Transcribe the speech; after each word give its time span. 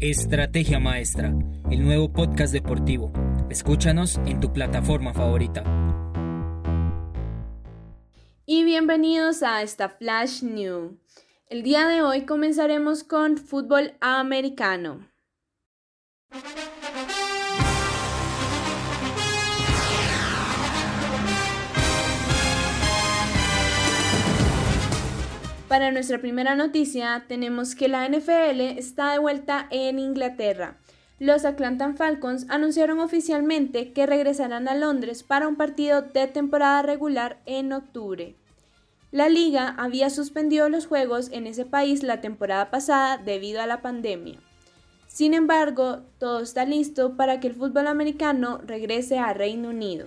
Estrategia 0.00 0.78
Maestra, 0.78 1.34
el 1.72 1.82
nuevo 1.82 2.12
podcast 2.12 2.52
deportivo. 2.52 3.12
Escúchanos 3.50 4.20
en 4.26 4.38
tu 4.38 4.52
plataforma 4.52 5.12
favorita. 5.12 5.64
Y 8.46 8.62
bienvenidos 8.62 9.42
a 9.42 9.60
esta 9.60 9.88
Flash 9.88 10.44
New. 10.44 11.00
El 11.48 11.64
día 11.64 11.88
de 11.88 12.02
hoy 12.02 12.26
comenzaremos 12.26 13.02
con 13.02 13.38
fútbol 13.38 13.94
americano. 14.00 15.04
Para 25.68 25.92
nuestra 25.92 26.18
primera 26.18 26.56
noticia 26.56 27.26
tenemos 27.28 27.74
que 27.74 27.88
la 27.88 28.08
NFL 28.08 28.78
está 28.78 29.12
de 29.12 29.18
vuelta 29.18 29.66
en 29.70 29.98
Inglaterra. 29.98 30.78
Los 31.18 31.44
Atlanta 31.44 31.92
Falcons 31.92 32.46
anunciaron 32.48 33.00
oficialmente 33.00 33.92
que 33.92 34.06
regresarán 34.06 34.66
a 34.66 34.74
Londres 34.74 35.22
para 35.22 35.46
un 35.46 35.56
partido 35.56 36.00
de 36.00 36.26
temporada 36.26 36.80
regular 36.80 37.42
en 37.44 37.74
octubre. 37.74 38.34
La 39.12 39.28
liga 39.28 39.74
había 39.76 40.08
suspendido 40.08 40.70
los 40.70 40.86
juegos 40.86 41.30
en 41.32 41.46
ese 41.46 41.66
país 41.66 42.02
la 42.02 42.22
temporada 42.22 42.70
pasada 42.70 43.18
debido 43.18 43.60
a 43.60 43.66
la 43.66 43.82
pandemia. 43.82 44.38
Sin 45.06 45.34
embargo, 45.34 46.00
todo 46.18 46.40
está 46.40 46.64
listo 46.64 47.14
para 47.14 47.40
que 47.40 47.48
el 47.48 47.54
fútbol 47.54 47.88
americano 47.88 48.62
regrese 48.64 49.18
a 49.18 49.34
Reino 49.34 49.68
Unido. 49.68 50.06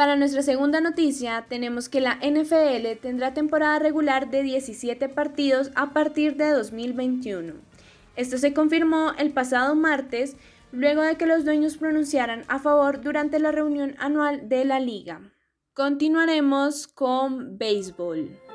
Para 0.00 0.16
nuestra 0.16 0.40
segunda 0.40 0.80
noticia, 0.80 1.44
tenemos 1.46 1.90
que 1.90 2.00
la 2.00 2.18
NFL 2.22 2.98
tendrá 3.02 3.34
temporada 3.34 3.78
regular 3.78 4.30
de 4.30 4.42
17 4.42 5.10
partidos 5.10 5.70
a 5.74 5.92
partir 5.92 6.36
de 6.36 6.52
2021. 6.52 7.52
Esto 8.16 8.38
se 8.38 8.54
confirmó 8.54 9.12
el 9.18 9.30
pasado 9.30 9.74
martes, 9.74 10.38
luego 10.72 11.02
de 11.02 11.18
que 11.18 11.26
los 11.26 11.44
dueños 11.44 11.76
pronunciaran 11.76 12.44
a 12.48 12.60
favor 12.60 13.02
durante 13.02 13.38
la 13.40 13.52
reunión 13.52 13.94
anual 13.98 14.48
de 14.48 14.64
la 14.64 14.80
liga. 14.80 15.20
Continuaremos 15.74 16.86
con 16.88 17.58
béisbol. 17.58 18.49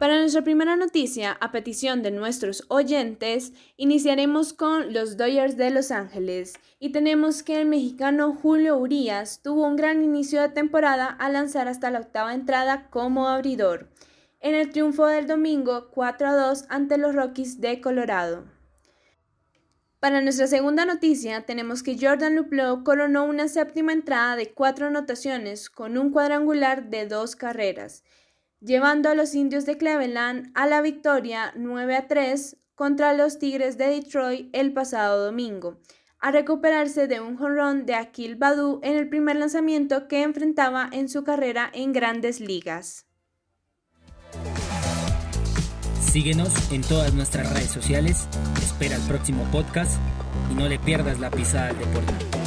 Para 0.00 0.18
nuestra 0.18 0.40
primera 0.40 0.76
noticia, 0.76 1.36
a 1.42 1.52
petición 1.52 2.02
de 2.02 2.10
nuestros 2.10 2.64
oyentes, 2.68 3.52
iniciaremos 3.76 4.54
con 4.54 4.94
los 4.94 5.18
Dodgers 5.18 5.58
de 5.58 5.68
Los 5.68 5.90
Ángeles 5.90 6.54
y 6.78 6.90
tenemos 6.90 7.42
que 7.42 7.60
el 7.60 7.66
mexicano 7.66 8.34
Julio 8.34 8.78
Urias 8.78 9.42
tuvo 9.42 9.66
un 9.66 9.76
gran 9.76 10.02
inicio 10.02 10.40
de 10.40 10.48
temporada 10.48 11.04
al 11.04 11.34
lanzar 11.34 11.68
hasta 11.68 11.90
la 11.90 12.00
octava 12.00 12.32
entrada 12.32 12.88
como 12.88 13.28
abridor, 13.28 13.90
en 14.40 14.54
el 14.54 14.70
triunfo 14.70 15.04
del 15.04 15.26
domingo 15.26 15.90
4 15.90 16.28
a 16.28 16.34
2 16.34 16.64
ante 16.70 16.96
los 16.96 17.14
Rockies 17.14 17.60
de 17.60 17.82
Colorado. 17.82 18.46
Para 19.98 20.22
nuestra 20.22 20.46
segunda 20.46 20.86
noticia, 20.86 21.42
tenemos 21.42 21.82
que 21.82 21.98
Jordan 22.00 22.36
Luplow 22.36 22.84
coronó 22.84 23.26
una 23.26 23.48
séptima 23.48 23.92
entrada 23.92 24.34
de 24.36 24.54
cuatro 24.54 24.86
anotaciones 24.86 25.68
con 25.68 25.98
un 25.98 26.10
cuadrangular 26.10 26.88
de 26.88 27.04
dos 27.04 27.36
carreras 27.36 28.02
llevando 28.60 29.08
a 29.08 29.14
los 29.14 29.34
indios 29.34 29.66
de 29.66 29.76
Cleveland 29.76 30.50
a 30.54 30.66
la 30.66 30.80
victoria 30.82 31.52
9 31.56 31.96
a 31.96 32.06
3 32.06 32.56
contra 32.74 33.14
los 33.14 33.38
Tigres 33.38 33.76
de 33.76 33.88
Detroit 33.88 34.48
el 34.52 34.72
pasado 34.72 35.24
domingo, 35.24 35.78
a 36.18 36.30
recuperarse 36.30 37.08
de 37.08 37.20
un 37.20 37.36
jonrón 37.36 37.86
de 37.86 37.94
Akil 37.94 38.36
Badu 38.36 38.80
en 38.82 38.96
el 38.96 39.08
primer 39.08 39.36
lanzamiento 39.36 40.08
que 40.08 40.22
enfrentaba 40.22 40.88
en 40.92 41.08
su 41.08 41.24
carrera 41.24 41.70
en 41.72 41.92
grandes 41.92 42.40
ligas. 42.40 43.06
Síguenos 46.00 46.72
en 46.72 46.82
todas 46.82 47.14
nuestras 47.14 47.52
redes 47.52 47.70
sociales, 47.70 48.26
espera 48.60 48.96
el 48.96 49.02
próximo 49.02 49.44
podcast 49.52 50.00
y 50.50 50.54
no 50.54 50.68
le 50.68 50.78
pierdas 50.78 51.20
la 51.20 51.30
pisada 51.30 51.68
al 51.68 51.78
deporte. 51.78 52.39